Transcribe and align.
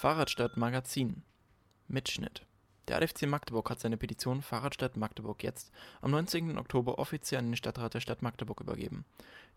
Fahrradstadt 0.00 0.56
Magazin 0.56 1.24
Mitschnitt 1.86 2.46
der 2.90 2.96
ADFC 2.96 3.28
Magdeburg 3.28 3.70
hat 3.70 3.78
seine 3.78 3.96
Petition 3.96 4.42
Fahrradstadt 4.42 4.96
Magdeburg 4.96 5.44
jetzt 5.44 5.70
am 6.00 6.10
19. 6.10 6.58
Oktober 6.58 6.98
offiziell 6.98 7.38
an 7.38 7.46
den 7.46 7.56
Stadtrat 7.56 7.94
der 7.94 8.00
Stadt 8.00 8.20
Magdeburg 8.20 8.60
übergeben. 8.60 9.04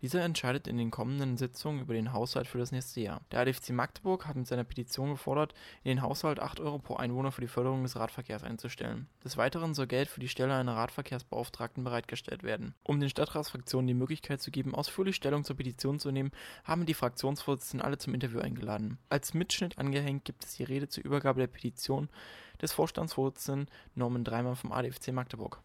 Dieser 0.02 0.22
entscheidet 0.22 0.68
in 0.68 0.76
den 0.76 0.92
kommenden 0.92 1.36
Sitzungen 1.36 1.80
über 1.80 1.94
den 1.94 2.12
Haushalt 2.12 2.46
für 2.46 2.58
das 2.58 2.70
nächste 2.70 3.00
Jahr. 3.00 3.22
Der 3.32 3.40
ADFC 3.40 3.70
Magdeburg 3.70 4.26
hat 4.26 4.36
mit 4.36 4.46
seiner 4.46 4.62
Petition 4.62 5.10
gefordert, 5.10 5.52
in 5.82 5.88
den 5.88 6.02
Haushalt 6.02 6.38
8 6.38 6.60
Euro 6.60 6.78
pro 6.78 6.94
Einwohner 6.94 7.32
für 7.32 7.40
die 7.40 7.48
Förderung 7.48 7.82
des 7.82 7.96
Radverkehrs 7.96 8.44
einzustellen. 8.44 9.08
Des 9.24 9.36
Weiteren 9.36 9.74
soll 9.74 9.88
Geld 9.88 10.08
für 10.08 10.20
die 10.20 10.28
Stelle 10.28 10.54
einer 10.54 10.76
Radverkehrsbeauftragten 10.76 11.82
bereitgestellt 11.82 12.44
werden. 12.44 12.74
Um 12.84 13.00
den 13.00 13.10
Stadtratsfraktionen 13.10 13.88
die 13.88 13.94
Möglichkeit 13.94 14.42
zu 14.42 14.52
geben, 14.52 14.76
ausführlich 14.76 15.16
Stellung 15.16 15.42
zur 15.42 15.56
Petition 15.56 15.98
zu 15.98 16.12
nehmen, 16.12 16.30
haben 16.62 16.86
die 16.86 16.94
Fraktionsvorsitzenden 16.94 17.84
alle 17.84 17.98
zum 17.98 18.14
Interview 18.14 18.38
eingeladen. 18.38 18.98
Als 19.08 19.34
Mitschnitt 19.34 19.76
angehängt 19.76 20.24
gibt 20.24 20.44
es 20.44 20.54
die 20.54 20.64
Rede 20.64 20.88
zur 20.88 21.04
Übergabe 21.04 21.40
der 21.40 21.48
Petition 21.48 22.08
des 22.60 22.72
Vorstandsvorsitzenden 22.72 23.68
Norman 23.94 24.24
Dreimann 24.24 24.56
vom 24.56 24.72
ADFC 24.72 25.12
Magdeburg. 25.12 25.58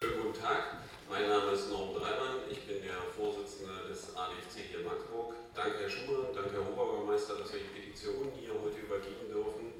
Guten 0.00 0.34
Tag, 0.34 0.76
mein 1.08 1.28
Name 1.28 1.52
ist 1.52 1.70
Norman 1.70 1.94
Dreimann, 1.94 2.36
ich 2.50 2.66
bin 2.66 2.82
der 2.82 3.00
Vorsitzende 3.16 3.88
des 3.88 4.16
ADFC 4.16 4.70
hier 4.70 4.80
in 4.80 4.86
Magdeburg. 4.86 5.34
Danke 5.54 5.78
Herr 5.80 5.90
Schumann, 5.90 6.34
danke 6.34 6.52
Herr 6.52 6.72
Oberbürgermeister, 6.72 7.38
dass 7.38 7.52
wir 7.52 7.60
die 7.60 7.80
Petition 7.80 8.32
hier 8.38 8.52
heute 8.52 8.78
übergeben 8.78 9.28
dürfen, 9.32 9.72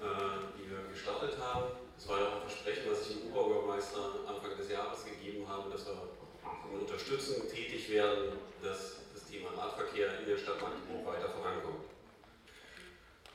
äh, 0.00 0.56
die 0.56 0.70
wir 0.70 0.88
gestartet 0.88 1.36
haben. 1.38 1.76
Es 1.98 2.08
war 2.08 2.18
ja 2.18 2.28
auch 2.28 2.34
ein 2.40 2.48
Versprechen, 2.48 2.90
was 2.90 3.10
ich 3.10 3.20
dem 3.20 3.32
Oberbürgermeister 3.32 4.00
Anfang 4.26 4.56
des 4.56 4.70
Jahres 4.70 5.04
gegeben 5.04 5.46
habe, 5.46 5.70
dass 5.70 5.84
wir 5.86 5.92
unterstützend 6.72 7.50
tätig 7.50 7.90
werden, 7.90 8.38
dass 8.62 9.00
das 9.12 9.26
Thema 9.26 9.50
Radverkehr 9.56 10.20
in 10.20 10.26
der 10.26 10.38
Stadt 10.38 10.60
Magdeburg 10.60 11.06
weiter 11.06 11.28
vorankommt. 11.28 11.84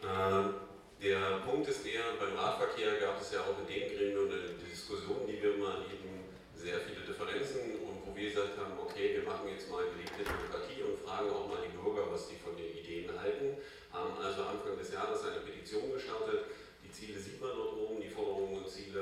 Äh, 0.01 0.74
der 1.01 1.43
Punkt 1.45 1.67
ist 1.67 1.85
der, 1.85 2.15
beim 2.19 2.35
Radverkehr 2.37 2.99
gab 2.99 3.21
es 3.21 3.31
ja 3.31 3.41
auch 3.41 3.59
in 3.59 3.67
dem 3.67 3.95
Gremium 3.95 4.31
eine 4.31 4.55
Diskussion, 4.57 5.27
die 5.27 5.41
wir 5.41 5.55
immer 5.55 5.85
eben 5.91 6.25
sehr 6.55 6.79
viele 6.79 7.05
Differenzen 7.05 7.83
und 7.83 8.01
wo 8.05 8.15
wir 8.15 8.29
gesagt 8.29 8.57
haben, 8.57 8.79
okay, 8.79 9.13
wir 9.13 9.23
machen 9.23 9.49
jetzt 9.49 9.69
mal 9.69 9.83
gelebte 9.85 10.23
Demokratie 10.23 10.81
und 10.81 10.97
fragen 10.97 11.29
auch 11.29 11.47
mal 11.47 11.61
die 11.61 11.75
Bürger, 11.75 12.09
was 12.11 12.27
die 12.29 12.37
von 12.37 12.55
den 12.55 12.73
Ideen 12.73 13.11
halten. 13.19 13.57
Haben 13.91 14.17
also 14.17 14.43
Anfang 14.43 14.77
des 14.77 14.91
Jahres 14.91 15.21
eine 15.23 15.41
Petition 15.41 15.91
gestartet. 15.91 16.45
Die 16.83 16.91
Ziele 16.91 17.19
sieht 17.19 17.41
man 17.41 17.51
dort 17.55 17.77
oben, 17.77 18.01
die 18.01 18.09
Forderungen 18.09 18.63
und 18.63 18.69
Ziele, 18.69 19.01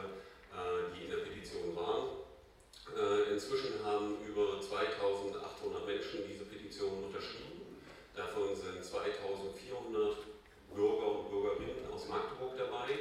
äh, 0.52 0.92
die 0.92 1.06
in 1.06 1.12
der 1.12 1.24
Petition 1.24 1.76
waren. 1.76 2.26
Äh, 2.92 3.32
inzwischen 3.34 3.80
haben 3.84 4.18
über 4.28 4.60
2800 4.60 5.86
Menschen 5.86 6.28
diese 6.28 6.46
Petition 6.46 7.06
unterschrieben. 7.06 7.80
Davon 8.14 8.56
sind 8.56 8.84
2400 8.84 10.18
Bürger 10.74 11.20
und 11.20 11.30
Bürgerinnen 11.30 11.86
aus 11.94 12.08
Magdeburg 12.08 12.58
dabei. 12.58 12.98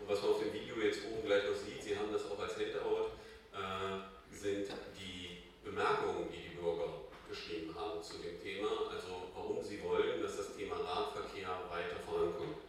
Und 0.00 0.08
was 0.08 0.20
man 0.20 0.30
auf 0.32 0.40
dem 0.40 0.52
Video 0.52 0.76
jetzt 0.76 1.00
oben 1.10 1.24
gleich 1.26 1.44
noch 1.48 1.56
sieht, 1.56 1.82
Sie 1.82 1.96
haben 1.96 2.12
das 2.12 2.30
auch 2.30 2.38
als 2.38 2.56
Handout, 2.56 3.16
äh, 3.56 3.96
sind 4.30 4.68
die 5.00 5.42
Bemerkungen, 5.64 6.28
die 6.30 6.50
die 6.50 6.56
Bürger 6.56 7.08
geschrieben 7.28 7.74
haben 7.74 8.02
zu 8.02 8.18
dem 8.18 8.40
Thema, 8.40 8.92
also 8.92 9.32
warum 9.34 9.62
sie 9.62 9.82
wollen, 9.82 10.22
dass 10.22 10.36
das 10.36 10.56
Thema 10.56 10.76
Radverkehr 10.76 11.48
weiter 11.68 11.96
vorankommt. 12.04 12.62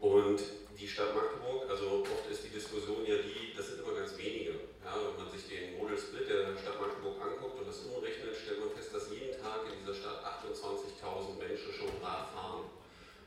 Und 0.00 0.42
die 0.76 0.88
Stadt 0.88 1.14
Magdeburg, 1.14 1.70
also 1.70 2.02
oft 2.02 2.28
ist 2.28 2.44
die 2.44 2.50
Diskussion 2.50 3.06
ja 3.06 3.16
die, 3.22 3.54
das 3.56 3.68
sind 3.68 3.86
immer 3.86 3.94
ganz 3.94 4.18
wenige. 4.18 4.58
Ja, 4.82 4.98
wenn 4.98 5.24
man 5.24 5.30
sich 5.30 5.46
den 5.48 5.78
Model 5.78 5.96
Split 5.96 6.28
der 6.28 6.58
Stadt 6.58 6.80
Magdeburg 6.80 7.22
anguckt 7.22 7.60
und 7.60 7.68
das 7.68 7.86
umrechnet, 7.86 8.34
stellt 8.34 8.58
man 8.58 8.74
fest, 8.74 8.92
dass 8.92 9.14
jeden 9.14 9.40
Tag 9.40 9.62
in 9.70 9.78
dieser 9.78 9.94
Stadt 9.94 10.18
28.000 10.42 11.38
Menschen 11.38 11.72
schon 11.72 12.02
Rad 12.02 12.34
fahren. 12.34 12.66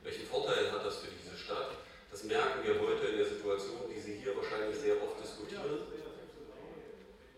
Welchen 0.05 0.27
Vorteil 0.27 0.71
hat 0.71 0.85
das 0.85 0.97
für 0.97 1.09
diese 1.09 1.35
Stadt? 1.35 1.81
Das 2.11 2.23
merken 2.25 2.61
wir 2.61 2.79
heute 2.79 3.07
in 3.07 3.17
der 3.17 3.25
Situation, 3.25 3.89
die 3.89 3.99
Sie 3.99 4.21
hier 4.21 4.37
wahrscheinlich 4.37 4.77
sehr 4.77 5.01
oft 5.01 5.17
diskutieren, 5.17 5.81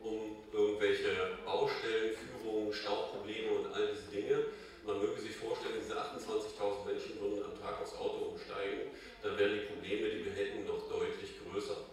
um 0.04 0.44
irgendwelche 0.52 1.40
Baustellen, 1.46 2.12
Führungen, 2.12 2.74
Stauprobleme 2.74 3.52
und 3.56 3.74
all 3.74 3.88
diese 3.88 4.12
Dinge. 4.12 4.52
Man 4.86 5.00
möge 5.00 5.22
sich 5.22 5.36
vorstellen, 5.36 5.80
diese 5.80 5.96
28.000 5.96 6.86
Menschen 6.86 7.22
würden 7.22 7.44
am 7.44 7.56
Tag 7.56 7.80
aufs 7.82 7.96
Auto 7.96 8.36
umsteigen, 8.36 8.92
dann 9.24 9.40
wären 9.40 9.56
die 9.56 9.66
Probleme, 9.72 10.10
die 10.10 10.26
wir 10.26 10.34
hätten, 10.34 10.68
noch 10.68 10.90
deutlich 10.92 11.40
größer. 11.40 11.88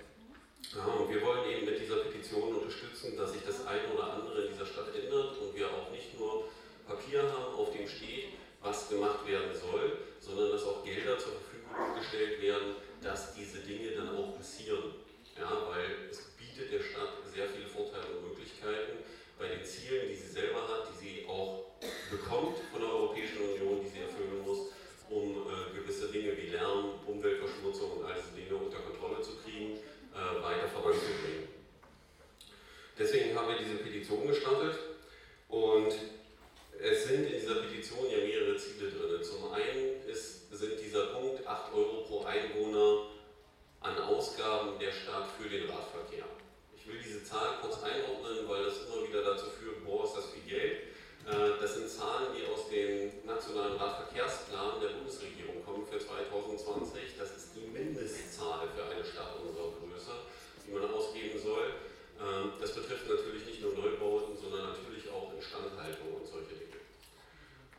Ja, 0.74 0.86
und 0.86 1.08
wir 1.08 1.22
wollen 1.22 1.50
eben 1.50 1.66
mit 1.66 1.78
dieser 1.78 2.02
Petition 2.02 2.56
unterstützen, 2.56 3.16
dass 3.16 3.32
sich 3.32 3.42
das 3.46 3.64
eine 3.64 3.94
oder 3.94 4.14
andere 4.14 4.46
in 4.46 4.52
dieser 4.52 4.66
Stadt 4.66 4.90
ändert 4.90 5.38
und 5.38 5.54
wir 5.54 5.70
auch 5.70 5.90
nicht 5.92 6.18
nur 6.18 6.48
Papier 6.84 7.22
haben, 7.22 7.54
auf 7.54 7.70
dem 7.70 7.86
steht, 7.86 8.34
was 8.64 8.88
gemacht 8.88 9.26
werden 9.26 9.54
soll, 9.54 9.98
sondern 10.20 10.50
dass 10.50 10.64
auch 10.64 10.82
Gelder 10.82 11.18
zur 11.18 11.32
Verfügung 11.32 11.94
gestellt 11.98 12.40
werden, 12.40 12.76
dass 13.02 13.34
diese 13.34 13.58
Dinge 13.58 13.90
dann 13.92 14.16
auch 14.16 14.36
passieren. 14.36 14.94
Ja, 15.38 15.68
weil 15.68 16.08
es 16.10 16.32
bietet 16.38 16.72
der 16.72 16.80
Stadt 16.80 17.12
sehr 17.32 17.48
viele 17.48 17.66
Vorteile 17.66 18.16
und 18.16 18.28
Möglichkeiten 18.28 19.04
bei 19.38 19.48
den 19.48 19.64
Zielen, 19.64 20.08
die 20.08 20.14
sie 20.14 20.28
selber 20.28 20.62
hat, 20.62 20.88
die 20.88 21.04
sie 21.04 21.26
auch 21.28 21.64
bekommt 22.10 22.56
von 22.72 22.80
der 22.80 22.90
Europäischen 22.90 23.38
Union, 23.38 23.80
die 23.82 23.88
sie 23.88 24.00
erfüllen 24.00 24.40
muss, 24.44 24.70
um 25.10 25.44
äh, 25.44 25.76
gewisse 25.76 26.08
Dinge 26.08 26.36
wie 26.36 26.48
Lärm, 26.48 26.94
Umweltverschmutzung 27.06 27.98
und 27.98 28.04
all 28.06 28.14
diese 28.14 28.40
Dinge 28.40 28.56
unter 28.56 28.78
Kontrolle 28.78 29.20
zu 29.20 29.36
kriegen, 29.42 29.76
äh, 30.14 30.42
weiter 30.42 30.68
voranzubringen. 30.68 31.48
Deswegen 32.96 33.34
Petition 34.04 34.28
gestartet 34.28 34.78
und 35.48 35.94
es 36.78 37.04
sind 37.04 37.24
in 37.24 37.40
dieser 37.40 37.54
Petition 37.54 38.04
ja 38.10 38.18
mehrere 38.18 38.56
Ziele 38.56 38.90
drin. 38.90 39.22
Zum 39.22 39.50
einen 39.50 40.04
ist, 40.06 40.52
sind 40.52 40.78
dieser 40.78 41.06
Punkt 41.06 41.46
8 41.46 41.72
Euro 41.72 42.02
pro 42.02 42.24
Einwohner 42.24 43.06
an 43.80 43.96
Ausgaben 43.98 44.78
der 44.78 44.92
Stadt 44.92 45.26
für 45.38 45.48
den 45.48 45.70
Radverkehr. 45.70 46.26
Ich 46.76 46.86
will 46.86 47.00
diese 47.02 47.24
Zahl 47.24 47.56
kurz 47.62 47.82
einordnen, 47.82 48.46
weil 48.46 48.64
das 48.64 48.84
immer 48.84 49.08
wieder 49.08 49.22
dazu 49.22 49.46
führt, 49.46 49.82
boah, 49.86 50.04
ist 50.04 50.16
das 50.16 50.26
viel 50.32 50.44
Geld. 50.44 50.76
Äh, 51.24 51.60
das 51.60 51.74
sind 51.74 51.88
Zahlen, 51.88 52.36
die 52.36 52.44
aus 52.44 52.68
dem 52.68 53.24
Nationalen 53.24 53.76
Radverkehrsplan 53.78 54.82
der 54.82 54.88
Bundesregierung 55.00 55.64
kommen 55.64 55.86
für 55.86 55.98
2020. 55.98 57.16
Das 57.18 57.34
ist 57.34 57.56
die 57.56 57.72
Mindestzahl 57.72 58.68
für 58.68 58.84
eine 58.84 59.02
Stadt 59.02 59.40
unserer 59.40 59.72
Größe, 59.80 60.12
die 60.66 60.72
man 60.72 60.92
ausgeben 60.92 61.40
soll. 61.40 61.72
Ähm, 62.20 62.52
das 62.60 62.72
betrifft 62.74 63.08
natürlich 63.08 63.46
nicht 63.46 63.60
nur 63.62 63.74
Neubauten, 63.74 64.36
sondern 64.36 64.70
natürlich 64.70 65.10
auch 65.10 65.34
Instandhaltung 65.34 66.14
und 66.14 66.26
solche 66.26 66.54
Dinge. 66.54 66.78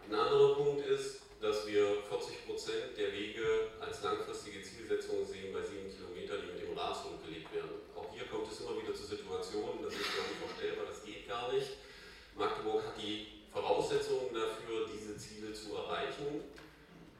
Ein 0.06 0.14
anderer 0.16 0.56
Punkt 0.56 0.85
ist, 0.85 1.22
dass 1.41 1.68
wir 1.68 2.03
40 2.09 2.46
Prozent 2.46 2.97
der 2.97 3.14
Wege 3.14 3.72
als 3.79 4.03
langfristige 4.03 4.62
Zielsetzung 4.62 5.25
sehen 5.25 5.53
bei 5.53 5.62
sieben 5.62 5.90
Kilometern, 5.90 6.41
die 6.41 6.52
mit 6.53 6.62
dem 6.62 6.78
Rad 6.78 6.96
zurückgelegt 6.96 7.53
werden. 7.53 7.81
Auch 7.96 8.12
hier 8.14 8.25
kommt 8.28 8.52
es 8.52 8.59
immer 8.62 8.75
wieder 8.81 8.94
zu 8.94 9.06
Situationen, 9.06 9.84
das 9.84 9.94
ist 9.94 10.16
gar 10.16 10.28
nicht 10.28 10.41
vorstellbar, 10.41 10.85
das 10.88 11.03
geht 11.03 11.28
gar 11.28 11.52
nicht. 11.53 11.70
Magdeburg 12.35 12.84
hat 12.84 12.97
die 13.00 13.47
Voraussetzungen 13.52 14.34
dafür, 14.34 14.90
diese 14.91 15.18
Ziele 15.18 15.53
zu 15.53 15.75
erreichen. 15.75 16.44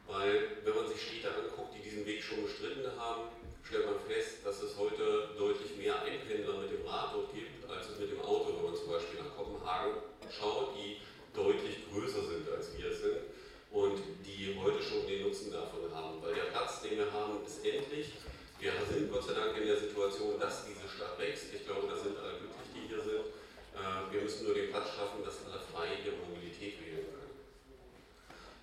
Weil 0.06 0.62
wenn 0.62 0.74
man 0.74 0.86
sich 0.86 1.02
Städte 1.02 1.34
anguckt, 1.34 1.74
die 1.74 1.82
diesen 1.82 2.06
Weg 2.06 2.22
schon 2.22 2.45
bestritten 2.56 2.90
haben, 2.98 3.28
stellt 3.64 3.84
man 3.86 4.00
fest, 4.08 4.40
dass 4.44 4.62
es 4.62 4.76
heute 4.78 5.28
deutlich 5.36 5.76
mehr 5.76 6.00
Einpendler 6.02 6.56
mit 6.58 6.72
dem 6.72 6.86
Rad 6.86 7.12
dort 7.12 7.34
gibt, 7.34 7.68
als 7.68 7.90
es 7.90 7.98
mit 8.00 8.10
dem 8.12 8.20
Auto, 8.20 8.56
wenn 8.56 8.64
man 8.64 8.76
zum 8.76 8.88
Beispiel 8.88 9.20
nach 9.20 9.36
Kopenhagen 9.36 10.00
schaut, 10.32 10.72
die 10.76 10.96
deutlich 11.34 11.84
größer 11.90 12.24
sind, 12.24 12.48
als 12.48 12.72
wir 12.76 12.92
sind 12.92 13.28
und 13.72 14.00
die 14.24 14.56
heute 14.56 14.80
schon 14.82 15.06
den 15.06 15.28
Nutzen 15.28 15.52
davon 15.52 15.84
haben. 15.92 16.22
Weil 16.22 16.34
der 16.34 16.48
Platz, 16.48 16.80
den 16.80 16.96
wir 16.96 17.12
haben, 17.12 17.44
ist 17.44 17.64
endlich. 17.64 18.12
Wir 18.58 18.72
sind 18.88 19.12
Gott 19.12 19.24
sei 19.26 19.34
Dank 19.34 19.56
in 19.58 19.66
der 19.66 19.76
Situation, 19.76 20.40
dass 20.40 20.64
diese 20.64 20.88
Stadt 20.88 21.18
wächst. 21.18 21.52
Ich 21.52 21.66
glaube, 21.66 21.88
da 21.88 21.96
sind 21.96 22.16
alle 22.16 22.40
glücklich, 22.40 22.72
die 22.72 22.88
hier 22.88 23.02
sind. 23.04 23.28
Äh, 23.76 24.08
wir 24.08 24.22
müssen 24.22 24.46
nur 24.46 24.54
den 24.54 24.70
Platz 24.70 24.96
schaffen, 24.96 25.20
dass 25.22 25.44
alle 25.44 25.60
frei 25.60 26.00
ihre 26.00 26.16
Mobilität 26.24 26.80
wählen 26.80 27.04
können. 27.04 27.26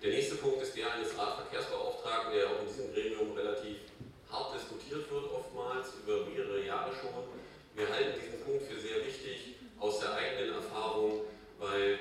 Der 0.04 0.12
nächste 0.12 0.34
Punkt 0.34 0.60
ist 0.60 0.76
der 0.76 0.92
eines 0.92 1.16
Radverkehrsbeauftragten, 1.16 2.34
der 2.34 2.50
auch 2.50 2.60
in 2.60 2.68
diesem 2.68 2.92
Gremium 2.92 3.32
relativ 3.32 3.88
hart 4.30 4.54
diskutiert 4.54 5.10
wird, 5.10 5.32
oftmals 5.84 5.92
über 6.02 6.26
mehrere 6.30 6.64
Jahre 6.64 6.90
schon. 6.94 7.10
Wir 7.74 7.88
halten 7.88 8.20
diesen 8.20 8.40
Punkt 8.44 8.64
für 8.64 8.80
sehr 8.80 9.04
wichtig 9.04 9.56
aus 9.78 10.00
der 10.00 10.14
eigenen 10.14 10.54
Erfahrung, 10.54 11.22
weil 11.58 11.98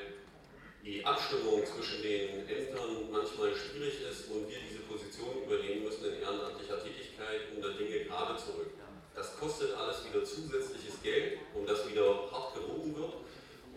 die 0.84 1.04
Abstimmung 1.06 1.64
zwischen 1.66 2.02
den 2.02 2.48
Ämtern 2.48 3.10
manchmal 3.12 3.56
schwierig 3.56 4.02
ist 4.10 4.30
und 4.30 4.48
wir 4.50 4.58
diese 4.60 4.84
Position 4.84 5.44
übernehmen 5.44 5.84
müssen 5.84 6.06
in 6.06 6.22
ehrenamtlicher 6.22 6.84
Tätigkeit, 6.84 7.52
um 7.56 7.62
da 7.62 7.70
Dinge 7.70 8.06
gerade 8.06 8.38
zu 8.38 8.52
rücken. 8.52 8.80
Das 9.16 9.38
kostet 9.38 9.76
alles 9.76 10.04
wieder 10.06 10.24
zusätzliches 10.24 11.02
Geld, 11.02 11.40
um 11.54 11.66
das 11.66 11.88
wieder 11.90 12.32
hart 12.32 12.56
gerungen 12.56 12.96
wird. 12.96 13.14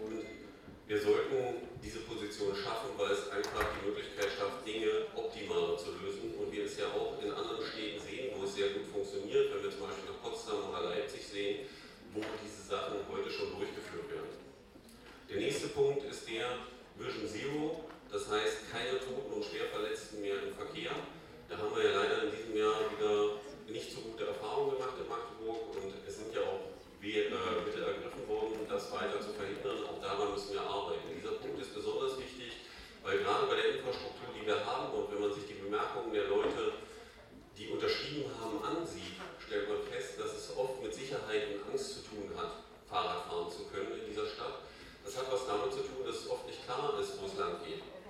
Und 0.02 0.24
wir 0.86 1.00
sollten 1.00 1.68
diese 1.82 2.00
Position 2.00 2.54
schaffen, 2.54 2.90
weil 2.96 3.12
es 3.12 3.28
einfach 3.30 3.64
die 3.76 3.86
Möglichkeit 3.86 4.28
schafft, 4.38 4.66
Dinge 4.66 5.06
optimaler 5.14 5.76
zu 5.76 5.92
lösen. 6.02 6.34
Und 6.38 6.50
wir 6.50 6.64
es 6.64 6.78
ja 6.78 6.86
auch 6.86 7.22
in 7.22 7.25
funktioniert, 9.16 9.54
wenn 9.54 9.62
wir 9.62 9.70
zum 9.70 9.80
Beispiel 9.80 10.04
nach 10.12 10.20
Potsdam 10.22 10.68
oder 10.68 10.90
Leipzig 10.90 11.24
sehen, 11.26 11.66
wo 12.12 12.20
diese 12.44 12.68
Sachen 12.68 13.00
heute 13.10 13.30
schon 13.30 13.56
durchgeführt 13.56 14.10
werden. 14.10 14.36
Der 15.28 15.38
nächste 15.38 15.68
Punkt 15.68 16.04
ist 16.04 16.28
der 16.28 16.68
Vision 16.98 17.26
Zero, 17.26 17.55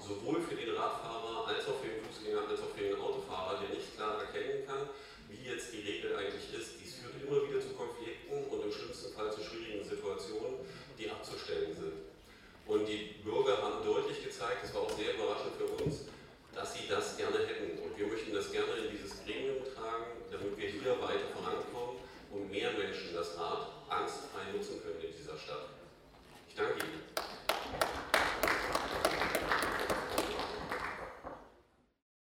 sowohl 0.06 0.45